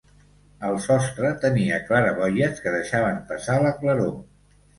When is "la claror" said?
3.67-4.19